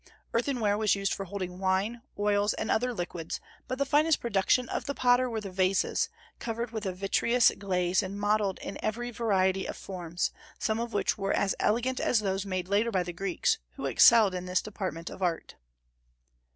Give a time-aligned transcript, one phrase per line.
[0.33, 4.85] Earthenware was used for holding wine, oils, and other liquids; but the finest production of
[4.87, 9.67] the potter were the vases, covered with a vitreous glaze and modelled in every variety
[9.67, 13.59] of forms, some of which were as elegant as those made later by the Greeks,
[13.75, 15.53] who excelled in this department of art.